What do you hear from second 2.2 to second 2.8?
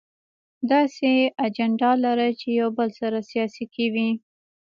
چې يو